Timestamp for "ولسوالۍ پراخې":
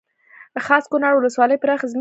1.15-1.81